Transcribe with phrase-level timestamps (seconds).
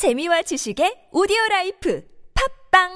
[0.00, 2.00] 재미와 지식의 오디오 라이프
[2.72, 2.88] 팝빵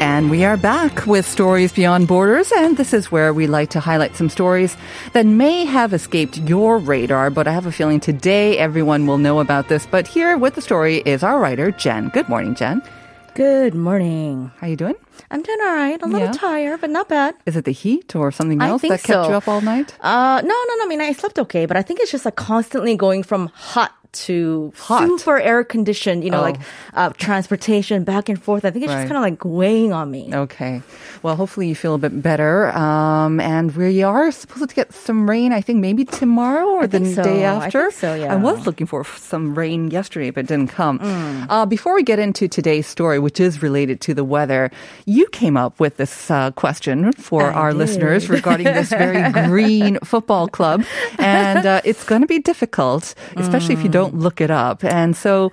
[0.00, 3.80] And we are back with Stories Beyond Borders, and this is where we like to
[3.80, 4.78] highlight some stories
[5.12, 9.40] that may have escaped your radar, but I have a feeling today everyone will know
[9.40, 9.84] about this.
[9.84, 12.08] But here with the story is our writer, Jen.
[12.08, 12.80] Good morning, Jen.
[13.34, 14.52] Good morning.
[14.60, 14.94] How you doing?
[15.30, 16.00] I'm doing all right.
[16.00, 16.32] A little Yeah.
[16.32, 17.34] tired, but not bad.
[17.46, 19.28] Is it the heat or something I else think that kept so.
[19.30, 19.92] you up all night?
[20.00, 20.84] Uh, no, no, no.
[20.84, 23.92] I mean, I slept okay, but I think it's just like constantly going from hot
[24.14, 25.06] to Hot.
[25.08, 26.42] super air conditioned, you know, Oh.
[26.42, 26.56] like
[26.94, 28.64] uh, transportation back and forth.
[28.64, 29.02] I think it's Right.
[29.02, 30.30] just kind of like weighing on me.
[30.32, 30.82] Okay.
[31.22, 32.68] Well, hopefully you feel a bit better.
[32.76, 37.00] Um, and we are supposed to get some rain, I think maybe tomorrow or the
[37.14, 37.22] so.
[37.22, 37.90] day I after.
[37.90, 40.98] think so, I was looking for some rain yesterday, but it didn't come.
[41.00, 41.46] Mm.
[41.48, 44.70] Uh, before we get into today's story, which is related to the weather,
[45.06, 47.78] you came up with this uh, question for I our did.
[47.78, 50.84] listeners regarding this very green football club.
[51.18, 54.84] And uh, it's going to be difficult, especially if you don't look it up.
[54.84, 55.52] And so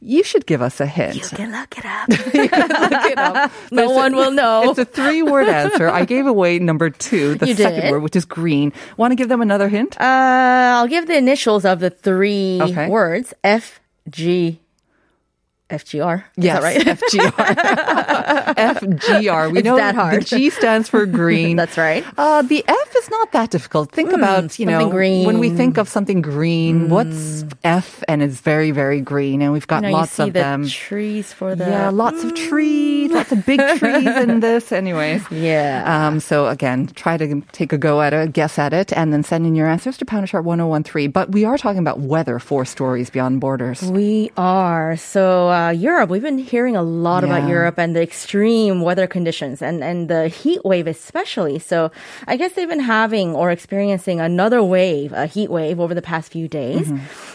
[0.00, 1.16] you should give us a hint.
[1.16, 2.08] You can look it up.
[2.08, 3.50] look it up.
[3.72, 4.70] No one will know.
[4.70, 5.88] It's a three word answer.
[5.88, 7.90] I gave away number two, the You second did?
[7.90, 8.72] word, which is green.
[8.96, 9.96] Want to give them another hint?
[10.00, 10.04] Uh,
[10.76, 12.88] I'll give the initials of the three Okay.
[12.88, 13.32] words.
[13.42, 13.80] F,
[14.10, 14.60] G,
[15.70, 16.18] FGR.
[16.36, 16.80] Is yes, that right?
[16.98, 18.54] FGR.
[18.56, 19.52] FGR.
[19.52, 20.22] We It's know that hard.
[20.22, 21.56] the G stands for green.
[21.60, 22.04] That's right.
[22.16, 23.90] Uh, the F is not that difficult.
[23.90, 25.50] Think about, you know, something when we.
[25.56, 29.88] Think of something green, what's F and it's very, very green and we've got You
[29.90, 30.68] know, lots of the them.
[30.68, 31.64] trees for the.
[31.64, 35.22] Yeah, lots of trees, lots of big trees in this anyways.
[35.30, 35.82] Yeah.
[36.08, 39.22] Um, so again, try to take a go at it, guess at it, and then
[39.22, 41.10] send in your answers to Pounder Chart 1013.
[41.10, 43.82] But we are talking about weather for stories beyond borders.
[43.82, 44.96] We are.
[44.96, 49.62] So, uh, Europe, we've been hearing a lot about Europe and the extreme weather conditions
[49.62, 51.58] and, and the heat wave, especially.
[51.58, 51.90] So,
[52.26, 56.30] I guess they've been having or experiencing another wave, a heat wave over the past
[56.30, 56.92] few days.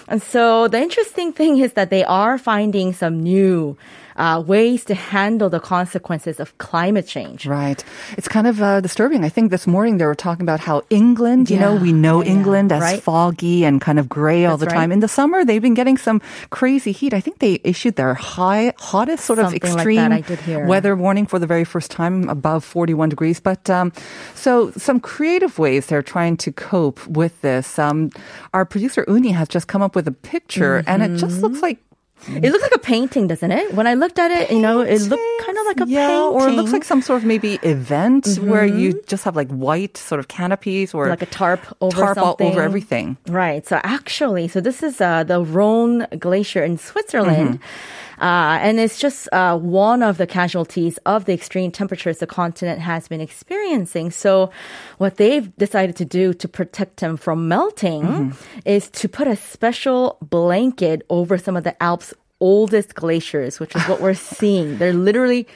[0.08, 3.78] And so, the interesting thing is that they are finding some new
[4.22, 7.48] uh, ways to handle the consequences of climate change.
[7.50, 7.84] Right.
[8.20, 9.26] It's kind of uh, disturbing.
[9.26, 12.30] I think this morning they were talking about how England, you know, we know yeah,
[12.36, 13.02] England as right.
[13.02, 14.90] foggy and kind of gray all the That's time.
[14.92, 14.94] right.
[14.94, 16.22] In the summer, they've been getting some
[16.52, 17.14] crazy heat.
[17.16, 20.40] I think they issued their high, hottest sort of Something like extreme that, I did
[20.46, 20.66] hear.
[20.68, 23.40] weather warning for the very first time above 41 degrees.
[23.42, 23.92] But um,
[24.36, 27.80] so some creative ways they're trying to cope with this.
[27.80, 28.12] Um,
[28.54, 31.42] our producer Uni has just come up with a picture and it just Mm-hmm.
[31.48, 31.80] looks like
[32.28, 33.74] It looks like a painting, doesn't it?
[33.74, 36.34] When I looked at it, you know, it looked kind of like a yeah, painting.
[36.34, 39.98] or it looks like some sort of maybe event where you just have like white
[39.98, 43.18] sort of canopies or like a tarp over tarp all over everything.
[43.28, 43.66] Right.
[43.66, 47.60] So actually, so this is uh, the Rhone Glacier in Switzerland.
[47.60, 48.22] Mm-hmm.
[48.22, 52.80] Uh, and it's just uh, one of the casualties of the extreme temperatures the continent
[52.80, 54.12] has been experiencing.
[54.12, 54.52] So,
[55.00, 58.60] what they've decided to do to protect them from melting Mm-hmm.
[58.66, 62.11] is to put a special blanket over some of the Alps'
[62.42, 64.78] oldest glaciers, which is what we're seeing.
[64.78, 65.48] They're literally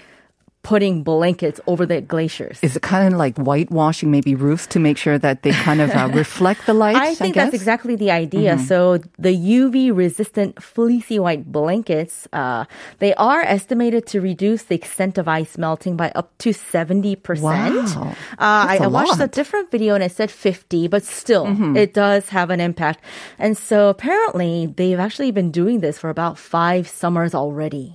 [0.65, 2.57] putting blankets over the glaciers.
[2.63, 5.91] Is it kind of like whitewashing maybe roofs to make sure that they kind of
[5.91, 6.95] uh, reflect the light?
[6.95, 7.61] I think that's guess?
[7.61, 8.55] exactly the idea.
[8.55, 8.65] Mm-hmm.
[8.65, 12.65] So the UV resistant fleecy white blankets, uh,
[12.97, 17.41] they are estimated to reduce the extent of ice melting by up to 70%.
[17.41, 17.51] Wow.
[17.53, 19.29] Uh, I, That's I watched a lot.
[19.29, 19.35] Mm-hmm.
[19.35, 21.45] different video and it said 50, but still,
[21.77, 23.01] it does have an impact.
[23.37, 27.93] And so apparently they've actually been doing this for about five summers already.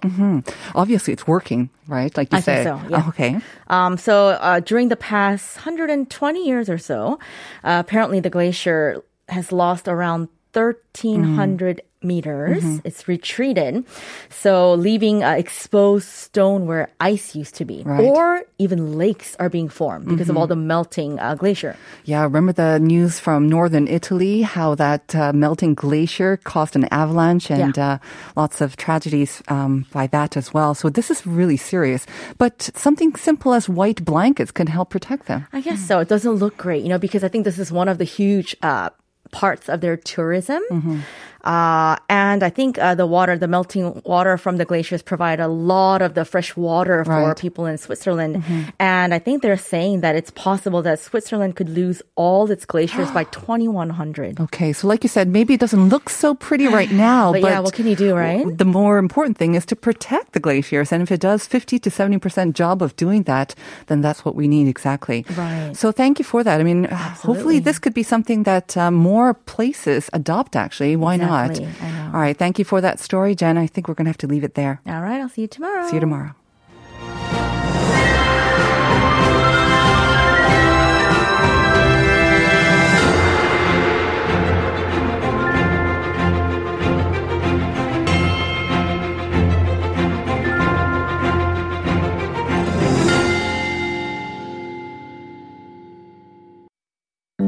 [0.77, 2.17] Obviously, it's working, right?
[2.17, 3.03] Like you I think so, yeah.
[3.05, 3.41] Oh, okay.
[3.69, 7.19] Um, so uh, during the past 120 years or so,
[7.65, 12.65] uh, apparently the glacier has lost around 1,300 meters.
[12.65, 12.79] Mm-hmm.
[12.89, 13.85] It's retreated,
[14.31, 18.01] so leaving uh, exposed stone where ice used to be, Right.
[18.01, 18.17] Mm-hmm.
[18.17, 21.77] or even lakes are being formed because of all the melting uh, glacier.
[22.07, 27.51] Yeah, remember the news from northern Italy, how that uh, melting glacier caused an avalanche
[27.51, 27.93] and Yeah.
[27.93, 27.99] uh,
[28.35, 30.75] lots of tragedies um, by that as well.
[30.75, 32.07] So this is really serious.
[32.39, 35.47] But something simple as white blankets can help protect them.
[35.53, 35.99] I guess so.
[36.01, 38.57] It doesn't look great, you know, because I think this is one of the huge
[38.63, 38.89] uh,
[39.31, 40.63] parts of their tourism.
[40.71, 41.01] Mm-hmm.
[41.45, 45.49] Uh, and I think uh, the water, the melting water from the glaciers provide a
[45.49, 47.37] lot of the fresh water for Right.
[47.37, 48.43] people in Switzerland.
[48.79, 53.11] And I think they're saying that it's possible that Switzerland could lose all its glaciers
[53.11, 54.41] by 2100.
[54.41, 57.51] Okay, so like you said, maybe it doesn't look so pretty right now, But but,
[57.51, 58.45] yeah, what can you do, right?
[58.59, 61.91] The more important thing is to protect the glaciers, and if it does 50 to
[61.91, 63.55] 70 percent job of doing that,
[63.87, 65.25] then that's what we need exactly.
[65.37, 65.73] Right.
[65.77, 66.61] So thank you for that.
[66.61, 66.85] I mean,
[67.29, 70.57] hopefully this could be something that um, more places adopt.
[70.57, 71.30] Actually, why Exactly.
[71.30, 71.30] not?
[71.31, 71.61] not.
[71.61, 72.11] I know.
[72.15, 72.37] All right.
[72.37, 73.57] Thank you for that story, Jen.
[73.57, 74.81] I think we're going to have to leave it there.
[74.87, 75.21] All right.
[75.21, 75.87] I'll see you tomorrow.
[75.89, 76.35] See you tomorrow.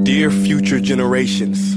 [0.04, 1.76] Dear future generations,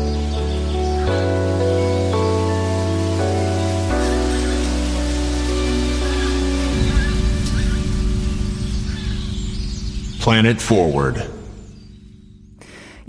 [10.21, 11.40] Planet Forward.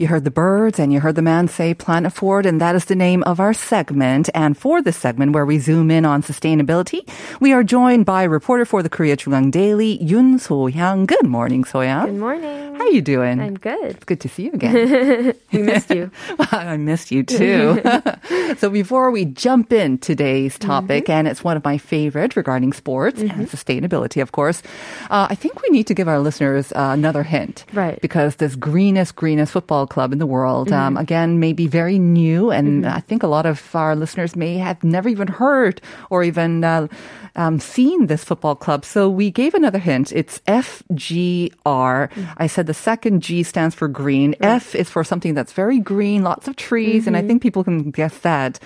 [0.03, 2.87] You heard the birds and you heard the man say Planet Forward, and that is
[2.87, 4.29] the name of our segment.
[4.35, 7.09] And for this segment where we zoom in on sustainability,
[7.39, 11.07] we are joined by reporter for the Korea JoongAng Daily, Yun So-hyang.
[11.07, 12.07] Good morning, So-hyang.
[12.07, 12.75] Good morning.
[12.75, 13.39] How are you doing?
[13.41, 13.95] I'm good.
[13.95, 15.35] It's good to see you again.
[15.53, 16.11] we missed you.
[16.51, 17.81] I missed you too.
[18.59, 21.13] so before we jump in today's topic, Mm-hmm.
[21.13, 24.65] and it's one of my favorite regarding sports and sustainability, of course,
[25.11, 27.65] uh, I think we need to give our listeners uh, another hint.
[27.73, 28.01] Right.
[28.03, 31.03] Because this greenest, greenest football club in the world, um, Mm-hmm.
[31.05, 34.81] again, may be very new, and I think a lot of our listeners may have
[34.83, 36.89] never even heard or even uh,
[37.37, 38.85] um, seen this football club.
[38.85, 40.13] So we gave another hint.
[40.13, 42.09] It's FGR.
[42.09, 42.25] Mm-hmm.
[42.45, 44.35] I said the second G stands for green.
[44.41, 47.29] F is for something that's very green, lots of trees, and I Mm-hmm.
[47.29, 48.59] think people can guess that.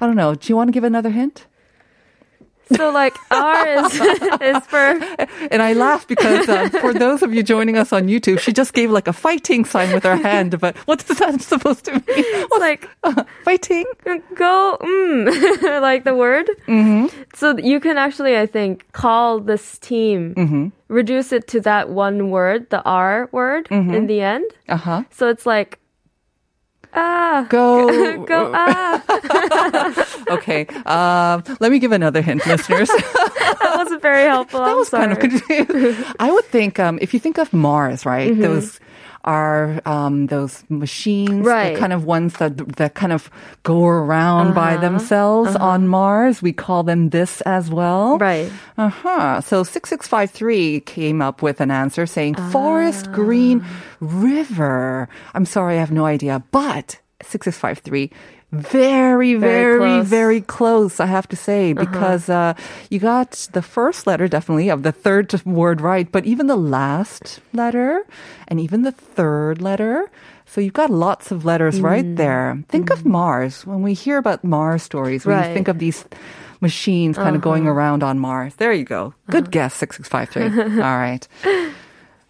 [0.00, 0.34] I don't know.
[0.34, 1.46] Do you want to give another hint?
[2.76, 3.94] So like R is
[4.40, 5.00] is for
[5.50, 8.72] And I laugh because uh, for those of you joining us on YouTube, she just
[8.74, 10.58] gave like a fighting sign with her hand.
[10.60, 12.24] But what is that supposed to mean?
[12.48, 12.88] What's like
[13.44, 13.84] fighting?
[14.34, 16.48] go mm, like the word.
[16.68, 17.06] Mm-hmm.
[17.34, 20.68] So you can actually, I think, call this team, Mm-hmm.
[20.88, 23.94] reduce it to that one word, the R word Mm-hmm.
[23.94, 24.50] in the end.
[24.68, 25.02] Uh huh.
[25.10, 25.78] So it's like
[26.94, 28.24] ah Go.
[28.24, 28.98] go ah.
[30.30, 30.66] Okay.
[30.86, 32.88] Um, let me give another hint, listeners.
[32.88, 34.60] that wasn't very helpful.
[34.60, 36.04] that I'm was kind of confusing.
[36.18, 38.30] I would think um, if you think of Mars, right?
[38.32, 38.42] Mm-hmm.
[38.42, 38.80] Those
[39.22, 41.74] are um, those machines, Right.
[41.74, 43.30] the kind of ones that that kind of
[43.64, 44.80] go around by Uh-huh.
[44.80, 46.40] themselves on Mars.
[46.40, 48.16] We call them this as well.
[48.16, 48.50] Right.
[48.78, 49.40] Uh huh.
[49.42, 53.62] So six six five three came up with an answer saying forest green
[54.00, 55.08] river.
[55.34, 58.10] I'm sorry, I have no idea, but six six five three.
[58.52, 60.06] Very, Very very, close.
[60.06, 61.84] very close, I have to say, uh-huh.
[61.84, 62.54] because uh,
[62.90, 67.40] you got the first letter definitely of the third word right, but even the last
[67.52, 68.04] letter
[68.48, 70.10] and even the third letter.
[70.46, 72.16] So you've got lots of letters right mm-hmm.
[72.16, 72.64] there.
[72.68, 73.12] Think of mm-hmm.
[73.12, 73.64] Mars.
[73.64, 75.54] When we hear about Mars stories, we Right.
[75.54, 76.04] think of these
[76.60, 77.72] machines kind of going uh-huh.
[77.72, 78.56] around on Mars.
[78.56, 79.14] There you go.
[79.30, 79.50] Good uh-huh.
[79.50, 80.82] guess, 6653.
[80.82, 81.28] All right.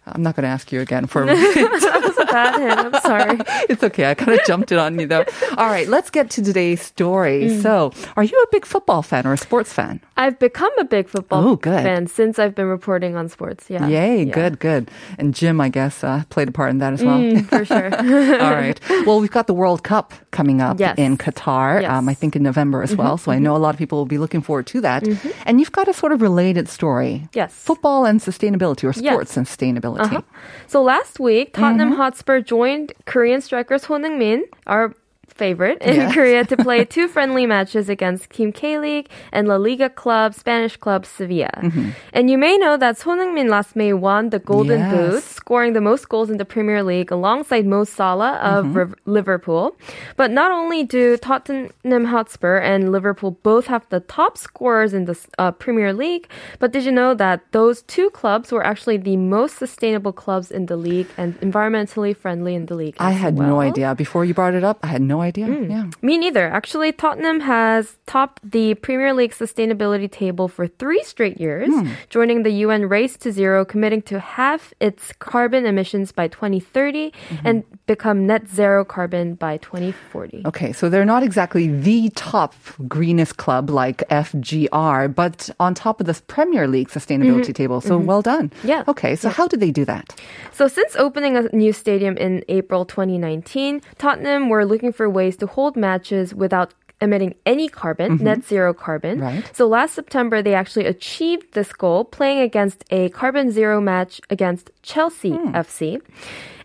[0.07, 1.53] I'm not going to ask you again for a minute.
[1.81, 2.95] That was a bad hint.
[2.95, 3.39] I'm sorry.
[3.69, 4.09] it's okay.
[4.09, 5.25] I kind of jumped it on you though.
[5.57, 7.43] All right, let's get to today's story.
[7.49, 7.61] Mm.
[7.61, 10.01] So, are you a big football fan or a sports fan?
[10.17, 11.83] I've become a big football Oh, good.
[11.83, 13.69] fan since I've been reporting on sports.
[13.69, 13.87] Yeah.
[13.87, 14.33] Yay, Yeah.
[14.33, 14.89] good, good.
[15.19, 17.19] And Jim, I guess, uh, played a part in that as well.
[17.19, 17.93] Mm, for sure.
[18.41, 18.79] All right.
[19.05, 20.97] Well, we've got the World Cup coming up Yes.
[20.97, 21.89] in Qatar, Yes.
[21.89, 21.97] Mm-hmm.
[21.99, 23.17] um, I think in November as well.
[23.17, 25.07] So I know a lot of people will be looking forward to that.
[25.45, 27.27] And you've got a sort of related story.
[27.33, 27.53] Yes.
[27.53, 29.13] Football and sustainability or Yes.
[29.13, 29.90] sports and sustainability.
[29.99, 30.21] Uh-huh.
[30.67, 31.97] So last week, Tottenham Mm-hmm.
[31.97, 34.93] Hotspur joined Korean striker Son Heung-min, our
[35.33, 36.11] favorite in.
[36.11, 41.05] Korea, to play two friendly matches against Team K-League and La Liga club, Spanish club
[41.05, 41.49] Sevilla.
[41.57, 41.89] Mm-hmm.
[42.13, 44.91] And you may know that Son Heung-min last May won the Golden Yes.
[44.91, 48.93] Boot, scoring the most goals in the Premier League alongside Mo Salah of Mm-hmm.
[49.05, 49.75] Liverpool.
[50.17, 55.17] But not only do Tottenham Hotspur and Liverpool both have the top scorers in the
[55.37, 56.27] uh, Premier League,
[56.59, 60.65] but did you know that those two clubs were actually the most sustainable clubs in
[60.67, 62.95] the league and environmentally friendly in the league?
[62.99, 63.47] I had well?
[63.47, 63.93] no idea.
[63.95, 65.47] Before you brought it up, I had no idea.
[65.47, 65.69] Mm.
[65.69, 65.85] Yeah.
[66.01, 66.47] Me neither.
[66.49, 71.87] Actually, Tottenham has topped the Premier League sustainability table for three straight years, Hmm.
[72.09, 77.47] joining the UN Race to Zero, committing to half its carbon emissions by 2030 Mm-hmm.
[77.47, 80.43] and become net zero carbon by 2040.
[80.45, 82.53] Okay, so they're not exactly the top
[82.87, 87.81] greenest club like FGR, but on top of this Premier League sustainability table.
[87.81, 88.49] So well done.
[88.49, 88.67] Mm-hmm.
[88.67, 88.83] Yeah.
[88.87, 90.15] Okay, so how did they do that?
[90.53, 95.47] So, since opening a new stadium in April 2019, Tottenham were looking for ways to
[95.47, 99.17] hold matches without emitting any carbon, net zero carbon.
[99.17, 99.37] Mm-hmm.
[99.41, 99.55] Right.
[99.55, 104.69] So last September, they actually achieved this goal playing against a carbon zero match against
[104.83, 105.55] Chelsea Hmm.
[105.55, 105.99] FC.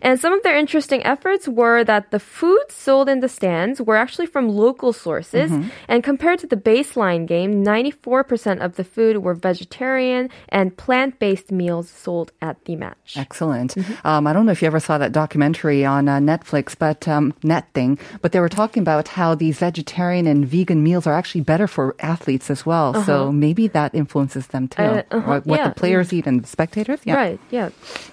[0.01, 3.95] And some of their interesting efforts were that the food sold in the stands were
[3.97, 5.51] actually from local sources.
[5.87, 11.51] And compared to the baseline game, 94% of the food were vegetarian and plant based
[11.51, 13.15] meals sold at the match.
[13.15, 13.75] Excellent.
[14.05, 17.33] Um, I don't know if you ever saw that documentary on uh, Netflix, but um,
[17.43, 17.97] Net thing.
[18.21, 21.95] But they were talking about how these vegetarian and vegan meals are actually better for
[21.99, 23.03] athletes as well.
[23.03, 24.81] So maybe that influences them too.
[24.81, 25.69] Uh, uh-huh, What- what yeah.
[25.69, 26.99] the players eat and the spectators.
[27.05, 27.15] Yeah.
[27.15, 27.69] Right, yeah.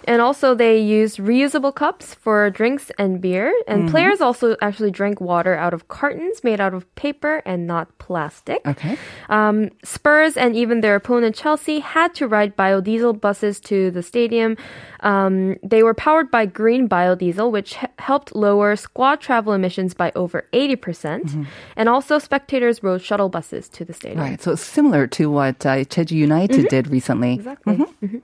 [0.07, 3.53] And also they use reusable cups for drinks and beer.
[3.67, 7.87] And players also actually drank water out of cartons made out of paper and not
[7.99, 8.61] plastic.
[8.67, 8.97] Okay.
[9.29, 14.57] Um, Spurs and even their opponent Chelsea had to ride biodiesel buses to the stadium.
[15.01, 20.13] Um, they were powered by green biodiesel, which h- helped lower squad travel emissions by
[20.15, 20.81] over 80%.
[20.81, 24.21] percent And also, spectators rode shuttle buses to the stadium.
[24.21, 24.41] Right.
[24.41, 27.35] So it's similar to what uh, Jeju United did recently.
[27.35, 27.77] Exactly.
[28.03, 28.23] Mhm.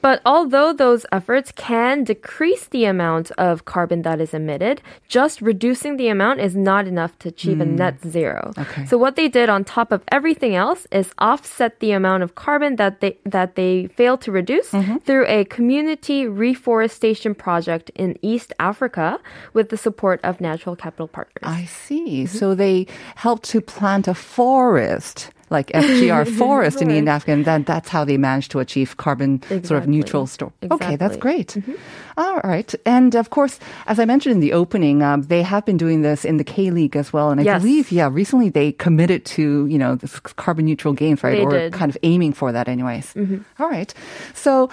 [0.00, 4.76] But although those efforts can decrease the amount of carbon that is emitted,
[5.08, 7.76] just reducing the amount is not enough to achieve a hmm.
[7.82, 8.52] net zero.
[8.64, 8.84] Okay.
[8.86, 12.76] So what they did on top of everything else is offset the amount of carbon
[12.76, 14.98] that they that they failed to reduce mm-hmm.
[15.06, 19.18] through a community reforestation project in East Africa
[19.56, 21.42] with the support of Natural Capital Partners.
[21.42, 22.24] I see.
[22.24, 22.38] Mm-hmm.
[22.38, 25.30] So they helped to plant a forest.
[25.52, 29.42] Like FGR forest in East Africa, and then that's how they managed to achieve carbon
[29.62, 30.52] sort of neutral store.
[30.64, 31.20] Okay, that's Exactly.
[31.20, 31.78] great.
[32.16, 35.76] All right, and of course, as I mentioned in the opening, um, they have been
[35.78, 37.62] doing this in the K League as well, and I Yes.
[37.62, 41.36] believe, yeah, recently they committed to you know this carbon neutral games, right?
[41.38, 41.72] They or did.
[41.72, 41.78] Mm-hmm.
[41.78, 43.14] kind of aiming for that, anyways.
[43.60, 43.92] All right,
[44.34, 44.68] so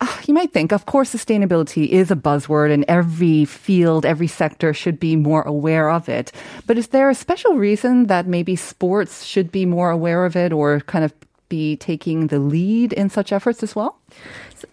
[0.00, 4.72] uh, you might think, of course, sustainability is a buzzword, and every field, every sector
[4.74, 6.30] should be more aware of it.
[6.66, 9.90] But is there a special reason that maybe sports should be more
[10.24, 11.12] aware of it, or kind of
[11.50, 13.98] be taking the lead in such efforts as well?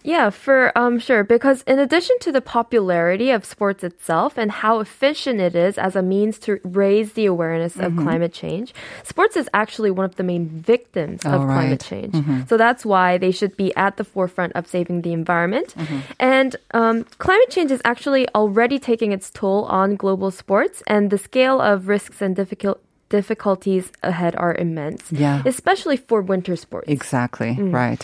[0.02, 4.80] Yeah, for um sure because in addition to the popularity of sports itself and how
[4.80, 8.02] efficient it is as a means to raise the awareness of Mm-hmm.
[8.02, 11.90] climate change, sports is actually one of the main victims of Oh, climate right.
[12.12, 12.14] change.
[12.48, 15.74] So that's why they should be at the forefront of saving the environment.
[16.18, 21.18] And um, climate change is actually already taking its toll on global sports, and the
[21.18, 22.80] scale of risks and difficult
[23.12, 25.02] difficulties ahead are immense.
[25.12, 25.42] Yeah.
[25.44, 26.88] especially for winter sports.
[26.88, 27.72] Exactly, mm.
[27.72, 28.02] right.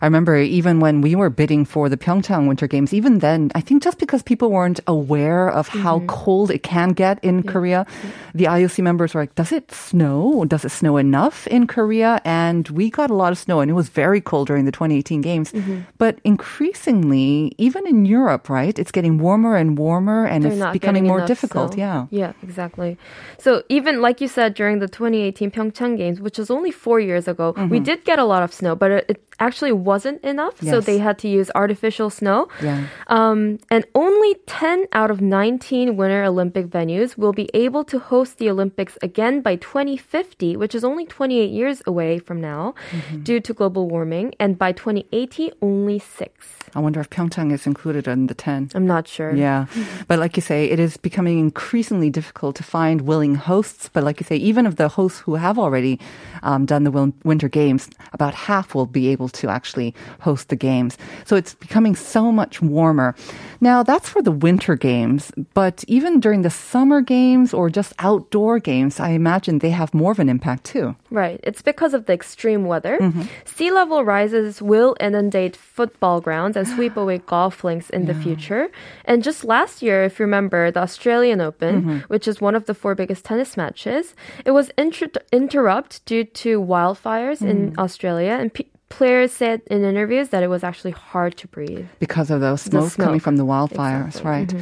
[0.00, 3.60] I remember even when we were bidding for the Pyeongchang Winter Games, even then, I
[3.60, 6.06] think just because people weren't aware of how mm-hmm.
[6.06, 8.38] cold it can get in Korea, mm-hmm.
[8.38, 10.44] the IOC members were like, does it snow?
[10.44, 12.20] Does it snow enough in Korea?
[12.24, 15.20] And we got a lot of snow and it was very cold during the 2018
[15.20, 15.52] Games.
[15.52, 15.80] Mm-hmm.
[15.98, 21.06] But increasingly, even in Europe, right, it's getting warmer and warmer and They're it's becoming
[21.06, 21.74] more difficult.
[21.74, 21.78] snow.
[21.82, 22.06] Yeah.
[22.10, 22.98] Yeah, exactly.
[23.38, 27.28] So even like you said during the 2018 Pyeongchang Games, which was only four years
[27.28, 30.60] ago, we did get a lot of snow, but it, it actually wasn't enough.
[30.60, 32.48] So they had to use artificial snow.
[32.62, 32.86] Yeah.
[33.08, 38.38] Um, and only 10 out of 19 Winter Olympic venues will be able to host
[38.38, 43.22] the Olympics again by 2050, which is only 28 years away from now, Mm-hmm.
[43.22, 44.34] due to global warming.
[44.40, 46.46] And by 2080, only six.
[46.74, 48.70] I wonder if Pyeongchang is included in the 10.
[48.74, 49.34] I'm not sure.
[49.34, 49.66] Yeah.
[50.08, 53.88] But like you say, it is becoming increasingly difficult to find willing hosts.
[53.92, 55.98] But like you say, even of the hosts who have already
[56.42, 60.96] um, done the Winter Games, about half will be able to actually host the games.
[61.24, 63.14] So it's becoming so much warmer.
[63.60, 65.32] Now, that's for the Winter Games.
[65.54, 70.12] But even during the Summer Games or just outdoor games, I imagine they have more
[70.12, 70.94] of an impact too.
[71.10, 71.40] Right.
[71.42, 72.98] It's because of the extreme weather.
[73.00, 73.22] Mm-hmm.
[73.44, 78.68] Sea level rises will inundate football grounds and sweep away golf links in the future.
[79.06, 81.98] And just last year, if you remember, the Australian Open, Mm-hmm.
[82.12, 84.14] which is one of the four biggest tennis matches,
[84.44, 87.78] it was inter- interrupted due to wildfires in Mm.
[87.78, 88.36] Australia.
[88.40, 91.86] And pe- players said in interviews that it was actually hard to breathe.
[91.98, 93.04] because of those smoke, smoke.
[93.04, 94.30] coming from the wildfires, Exactly.
[94.30, 94.54] right?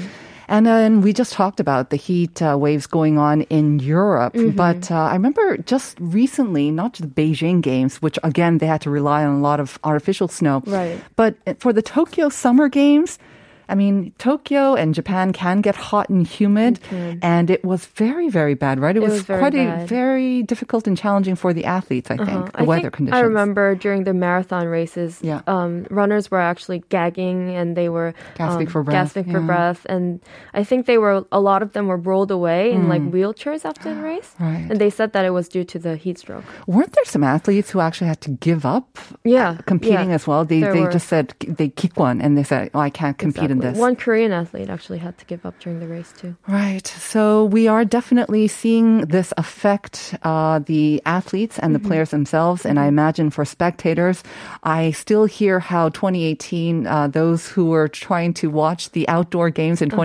[0.47, 4.35] And then we just talked about the heat uh, waves going on in Europe.
[4.35, 4.57] Mm-hmm.
[4.57, 8.83] But uh, I remember just recently, not just the Beijing Games, which again, they had
[8.83, 10.63] to rely on a lot of artificial snow.
[10.67, 11.01] Right.
[11.17, 13.19] But for the Tokyo Summer Games,
[13.69, 16.81] I mean, Tokyo and Japan can get hot and humid,
[17.23, 18.97] and it was very, very bad, right?
[18.97, 22.29] It, was, was very quite a, very difficult and challenging for the athletes, I think,
[22.29, 22.51] Uh-huh.
[22.53, 23.19] the I weather think conditions.
[23.19, 25.41] I remember during the marathon races, Yeah.
[25.47, 29.47] um, runners were actually gagging and they were Gasping um, for breath, Gasping for yeah.
[29.47, 30.21] breath, and
[30.53, 33.95] I think they were a lot of them were rolled away in like wheelchairs after
[33.95, 34.45] the race, Mm.
[34.45, 34.67] Right.
[34.71, 36.45] and they said that it was due to the heat stroke.
[36.67, 40.15] Weren't there some athletes who actually had to give up Yeah, competing yeah.
[40.19, 40.45] as well?
[40.45, 40.91] They There they were.
[40.91, 43.79] just said they kick one and they said, "Oh, I can't compete in this.
[43.79, 46.37] One Korean athlete actually had to give up during the race too.
[46.47, 46.87] Right.
[46.87, 51.89] So we are definitely seeing this affect uh, the athletes and the Mm-hmm.
[51.89, 52.65] players themselves.
[52.65, 54.23] And I imagine for spectators,
[54.63, 59.81] I still hear how 2018, uh, those who were trying to watch the outdoor games
[59.83, 59.97] in Uh-huh.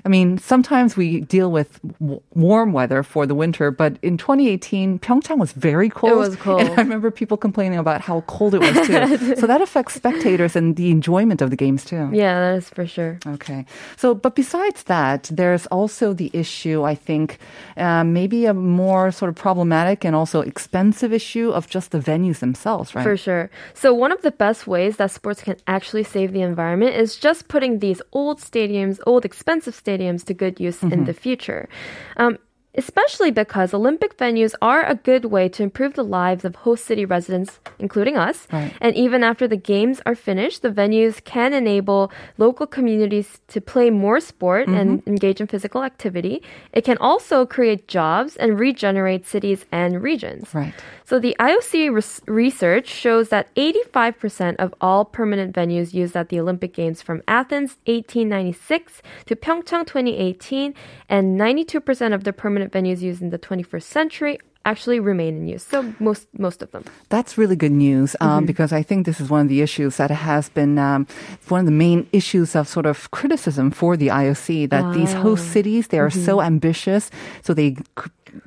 [0.00, 4.16] 2018, I mean, sometimes we deal with w- warm weather for the winter, but in
[4.16, 6.12] 2018, Pyeongchang was very cold.
[6.12, 6.60] It was cold.
[6.60, 9.36] And I remember people complaining about how cold it was too.
[9.40, 12.10] so that affects spectators and the enjoyment of the games too.
[12.12, 13.18] Yeah, that is for sure.
[13.26, 13.66] Okay.
[13.96, 17.38] So, but besides that, there's also the issue, I think,
[17.76, 22.38] um, maybe a more sort of problematic and also expensive issue of just the venues
[22.38, 23.02] themselves, right?
[23.02, 23.50] For sure.
[23.74, 27.48] So one of the best ways that sports can actually save the environment is just
[27.48, 29.89] putting these old stadiums, old expensive stadiums
[30.24, 31.68] to good use in the future.
[32.16, 32.38] Um,
[32.74, 37.04] Especially because Olympic venues are a good way to improve the lives of host city
[37.04, 38.46] residents, including us.
[38.52, 38.72] Right.
[38.80, 43.90] And even after the games are finished, the venues can enable local communities to play
[43.90, 45.10] more sport and mm-hmm.
[45.10, 46.42] engage in physical activity.
[46.72, 50.54] It can also create jobs and regenerate cities and regions.
[50.54, 50.74] Right.
[51.04, 56.38] So the IOC res- research shows that 85% of all permanent venues used at the
[56.38, 60.72] Olympic Games from Athens 1896 to Pyeongchang 2018
[61.08, 65.62] and 92% of the permanent venues used in the 21st century actually remain in use.
[65.62, 66.84] So most most of them.
[67.08, 70.10] That's really good news um, because I think this is one of the issues that
[70.10, 71.06] has been um,
[71.48, 75.52] one of the main issues of sort of criticism for the IOC that these host
[75.52, 77.10] cities they are so ambitious,
[77.42, 77.76] so they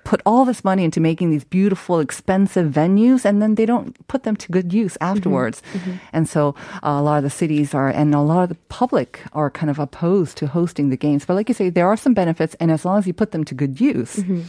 [0.03, 4.23] put all this money into making these beautiful, expensive venues, and then they don't put
[4.23, 5.17] them to good use mm-hmm.
[5.17, 5.61] afterwards.
[5.73, 5.91] Mm-hmm.
[6.13, 9.21] And so uh, a lot of the cities are, and a lot of the public
[9.33, 11.25] are kind of opposed to hosting the games.
[11.25, 13.43] But like you say, there are some benefits, and as long as you put them
[13.45, 14.17] to good use.
[14.17, 14.41] Mm-hmm.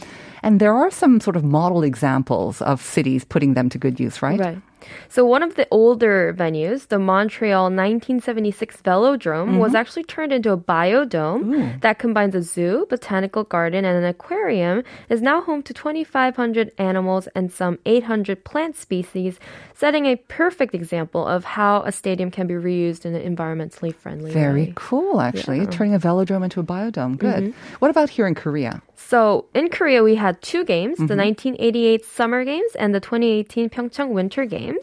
[0.43, 4.21] And there are some sort of model examples of cities putting them to good use,
[4.21, 4.39] right?
[4.39, 4.61] Right.
[5.09, 9.75] So one of the older venues, the Montreal 1976 Velodrome, was mm-hmm.
[9.77, 14.83] actually turned into a biodome that combines a zoo, botanical garden, and an aquarium.
[15.09, 19.39] Is now home to 2,500 animals and some 800 plant species,
[19.73, 24.31] setting a perfect example of how a stadium can be reused in an environmentally friendly
[24.31, 24.73] Very way.
[24.75, 25.65] cool, actually.
[25.67, 27.17] Turning a velodrome into a biodome.
[27.17, 27.43] Good.
[27.43, 27.75] Mm-hmm.
[27.79, 28.81] What about here in Korea?
[28.95, 31.55] So in Korea, we had two games: the mm-hmm.
[31.55, 34.74] 1988 Summer Games and the 2018 Pyeongchang Winter Games.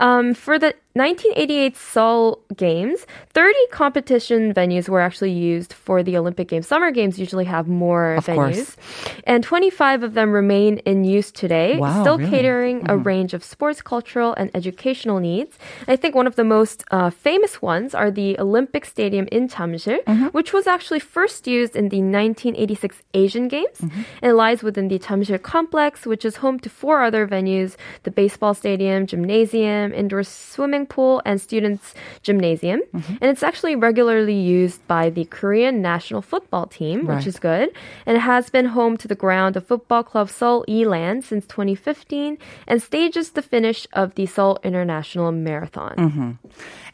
[0.00, 6.48] Um, for the 1988 Seoul Games, 30 competition venues were actually used for the Olympic
[6.48, 6.66] Games.
[6.66, 8.76] Summer Games usually have more Of venues, course.
[9.24, 12.30] and 25 of them remain in use today, Wow, still really?
[12.30, 13.02] catering a mm-hmm.
[13.04, 15.58] range of sports, cultural, and educational needs.
[15.88, 20.04] I think one of the most uh, famous ones are the Olympic Stadium in Jamsil,
[20.04, 20.26] mm-hmm.
[20.26, 23.80] which was actually first used in the 1986 Asian Games.
[23.80, 28.10] And it lies within the Jamsil complex, which is home to four other venues: the
[28.10, 32.80] baseball stadium, gymnasium, indoor swimming pool, and students' gymnasium.
[32.92, 37.70] And it's actually regularly used by the Korean national football team, which is good.
[38.06, 42.38] And it has been home to the ground of football club Seoul E-Land since 2015
[42.66, 46.38] and stages the finish of the Seoul International Marathon.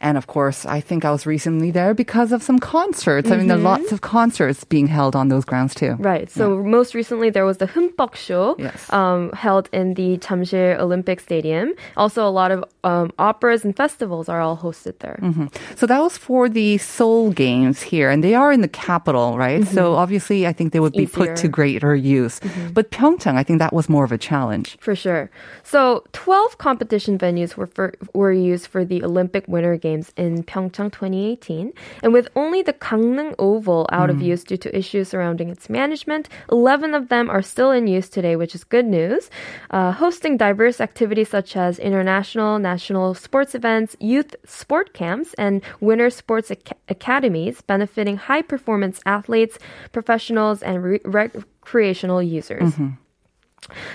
[0.01, 3.29] And of course, I think I was recently there because of some concerts.
[3.31, 5.95] I mean, there are lots of concerts being held on those grounds too.
[5.99, 6.29] Right.
[6.31, 8.91] So most recently there was the Humbok show Yes.
[8.93, 11.73] um, held in the Jamsil Olympic Stadium.
[11.97, 15.17] Also, a lot of um, operas and festivals are all hosted there.
[15.21, 15.47] Mm-hmm.
[15.79, 19.63] So that was for the Seoul Games here, and they are in the capital, right?
[19.65, 20.03] So mm-hmm.
[20.03, 22.35] obviously, I think they would be put to greater use.
[22.41, 22.73] Mm-hmm.
[22.77, 24.67] But Pyeongchang, I think that was more of a challenge.
[24.81, 25.31] For sure.
[25.63, 27.87] So, 12 competition venues were for,
[28.19, 31.71] were used for the Olympic Winter Games in Pyeongchang 2018,
[32.03, 34.25] and with only the Gangneung Oval out of mm.
[34.31, 38.35] use due to issues surrounding its management, 11 of them are still in use today,
[38.35, 39.29] which is good news.
[39.71, 43.68] Uh, hosting diverse activities such as international, national sports events,
[43.99, 49.57] youth sport camps, and winter sports ac- academies, benefiting high performance athletes,
[49.91, 52.73] professionals, and re- recreational users.
[52.73, 52.89] Mm-hmm.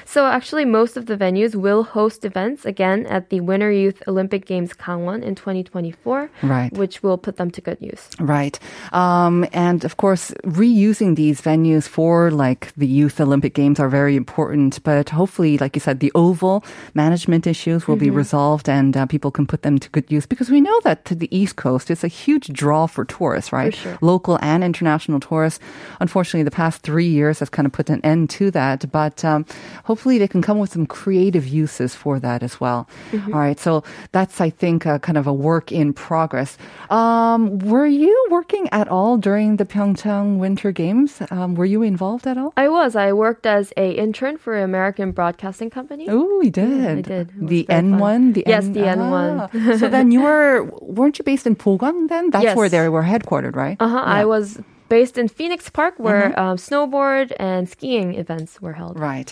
[0.04, 4.46] So actually, most of the venues will host events again at the Winter Youth Olympic
[4.46, 6.72] Games Gangwon in 2024, Right.
[6.72, 8.08] which will put them to good use.
[8.20, 8.58] Right.
[8.92, 14.16] Um, and of course, reusing these venues for like the Youth Olympic Games are very
[14.16, 14.82] important.
[14.82, 19.30] But hopefully, like you said, the oval management issues will be resolved and uh, people
[19.30, 22.04] can put them to good use because we know that to the East Coast, it's
[22.04, 23.74] a huge draw for tourists, right?
[23.74, 23.98] sure.
[24.00, 25.60] Local and international tourists.
[26.00, 28.90] Unfortunately, the past three years has kind of put an end to that.
[28.92, 29.44] But um,
[29.84, 32.88] hopefully they can come with some creative uses for that as well.
[33.12, 33.58] All right.
[33.58, 36.56] So that's, I think, uh, kind of a work in progress.
[36.90, 41.20] Um, were you working at all during the Pyeongchang Winter Games?
[41.30, 42.52] Um, were you involved at all?
[42.56, 42.96] I was.
[42.96, 46.06] I worked as a intern for an American broadcasting company.
[46.08, 46.98] Oh, you did.
[46.98, 47.48] I did.
[47.48, 48.32] The N one.
[48.32, 49.50] The Yes, N- the N1.
[49.54, 49.76] Ah.
[49.80, 52.30] so then you were weren't you based in Pogang then?
[52.30, 52.56] That's Yes.
[52.56, 53.76] where they were headquartered, right?
[53.80, 54.02] Uh huh.
[54.06, 54.20] Yeah.
[54.20, 54.58] I was
[54.96, 56.42] based in Phoenix Park, where Mm-hmm.
[56.42, 58.94] um, snowboard and skiing events were held.
[59.10, 59.30] Right.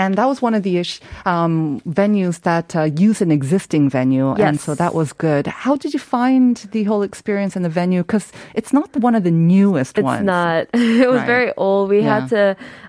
[0.00, 1.00] And that was one of the ish-
[1.32, 1.54] um,
[2.00, 4.28] venues that uh, use an existing venue.
[4.46, 5.44] And so that was good.
[5.64, 8.02] How did you find the whole experience in the venue?
[8.06, 8.26] Because
[8.58, 10.24] it's not one of the newest It's ones.
[10.36, 10.60] not.
[11.02, 11.34] it was Right.
[11.36, 11.84] very old.
[11.94, 12.44] We had to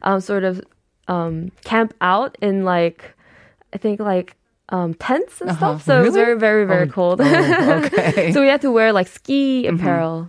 [0.08, 0.54] um, sort of
[1.16, 3.00] um, camp out in like,
[3.74, 4.30] I think like
[4.70, 5.78] um, tents and Uh-huh.
[5.78, 5.84] stuff.
[5.86, 7.22] So it was very, very, very Oh, cold.
[7.22, 7.26] oh,
[7.86, 8.32] okay.
[8.32, 10.28] so we had to wear like ski apparel.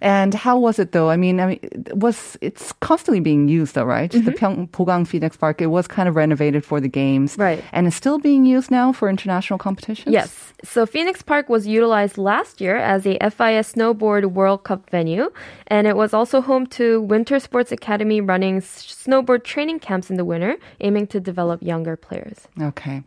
[0.00, 1.10] And how was it though?
[1.10, 4.10] I mean, I mean, it was it's constantly being used though, right?
[4.10, 7.62] The Pyeong, Pogang Phoenix Park, it was kind of renovated for the games, Right.
[7.72, 10.12] And it's still being used now for international competitions.
[10.12, 10.52] Yes.
[10.64, 15.30] So Phoenix Park was utilized last year as a FIS Snowboard World Cup venue,
[15.66, 20.24] and it was also home to Winter Sports Academy running snowboard training camps in the
[20.24, 22.48] winter, aiming to develop younger players.
[22.60, 23.02] Okay.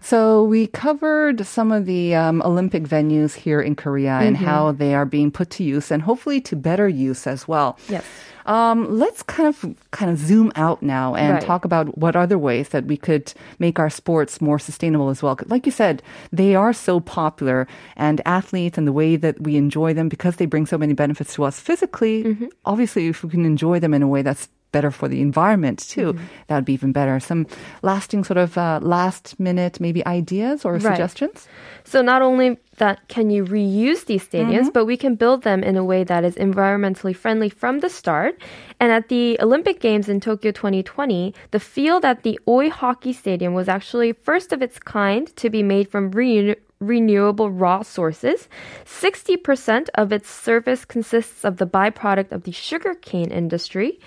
[0.00, 4.94] So we covered some of the um, Olympic venues here in Korea and how they
[4.94, 7.78] are being put to use and hopefully to better use as well.
[7.88, 8.04] Yes.
[8.46, 11.42] Um, let's kind of kind of zoom out now and Right.
[11.42, 15.36] talk about what other ways that we could make our sports more sustainable as well.
[15.46, 19.94] Like you said, they are so popular, and athletes and the way that we enjoy
[19.94, 22.48] them because they bring so many benefits to us physically.
[22.64, 26.18] Obviously, if we can enjoy them in a way that's better for the environment too,
[26.48, 27.18] that would be even better.
[27.20, 27.46] Some
[27.82, 30.82] lasting sort of uh, last minute maybe ideas or Right.
[30.82, 31.48] suggestions.
[31.84, 35.76] So not only that can you reuse these stadiums, but we can build them in
[35.76, 38.38] a way that is environmentally friendly from the start.
[38.78, 43.54] And at the Olympic Games in Tokyo 2020, the field at the Oi Hockey Stadium
[43.54, 48.48] was actually first of its kind to be made from renew- renewable raw sources.
[48.84, 53.98] 60% of its surface consists of the byproduct of the sugarcane industry.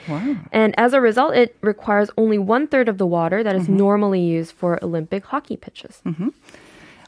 [0.52, 3.78] And as a result, it requires only one third of the water that is mm-hmm.
[3.78, 6.02] normally used for Olympic hockey pitches.
[6.06, 6.30] Mm-hmm.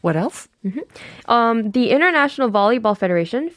[0.01, 0.47] What else?
[0.65, 1.31] Mm-hmm.
[1.31, 3.49] Um, the International Volleyball Federation,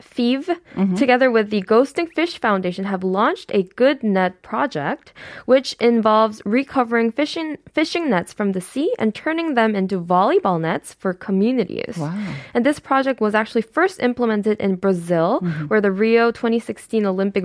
[0.00, 0.94] FI- FIVB, mm-hmm.
[0.94, 5.12] together with the Ghost Fishing Foundation, have launched a Good Net project,
[5.46, 10.94] which involves recovering fishing fishing nets from the sea and turning them into volleyball nets
[10.94, 11.96] for communities.
[11.96, 12.34] Wow.
[12.54, 15.66] And this project was actually first implemented in Brazil, mm-hmm.
[15.66, 17.44] where the Rio 2016 Olympic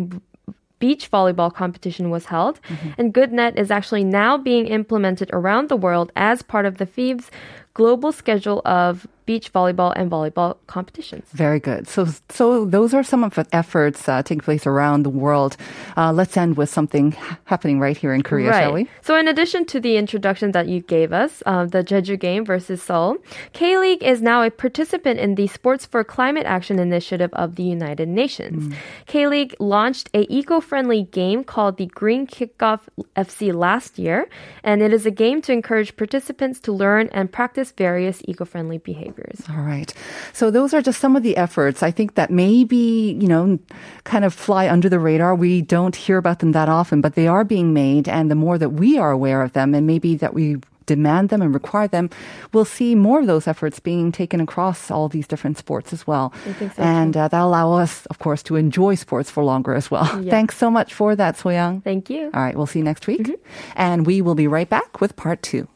[0.79, 2.59] beach volleyball competition was held.
[2.63, 2.89] Mm-hmm.
[2.97, 7.31] And GoodNet is actually now being implemented around the world as part of the FIVB's
[7.73, 11.27] global schedule of beach volleyball and volleyball competitions.
[11.31, 11.88] Very good.
[11.88, 15.57] So, so those are some of the efforts uh, taking place around the world.
[15.95, 17.12] Uh, let's end with something
[17.45, 18.88] happening right here in Korea, shall we?
[19.01, 22.81] So, in addition to the introduction that you gave us, uh, the Jeju game versus
[22.81, 23.17] Seoul,
[23.53, 27.63] K League is now a participant in the Sports for Climate Action initiative of the
[27.63, 28.73] United Nations.
[29.05, 32.81] K League launched a eco-friendly game called the Green Kickoff
[33.15, 34.27] FC last year,
[34.63, 39.12] and it is a game to encourage participants to learn and practice various eco-friendly behaviors.
[39.49, 39.93] All right.
[40.34, 41.84] So those are just some of the efforts.
[41.84, 43.60] I think that maybe, you know,
[44.04, 45.36] kind of fly under the radar.
[45.36, 48.08] We don't hear about them that often, but they are being made.
[48.08, 51.41] And the more that we are aware of them and maybe that we demand them
[51.41, 52.10] and require them,
[52.52, 56.34] we'll see more of those efforts being taken across all these different sports as well.
[56.60, 60.06] So, and uh, that'll allow us, of course, to enjoy sports for longer as well.
[60.06, 61.84] Thanks so much for that, Soyoung.
[61.84, 62.32] Thank you.
[62.34, 62.56] All right.
[62.56, 63.32] We'll see you next week.
[63.76, 65.69] And we will be right back with part two.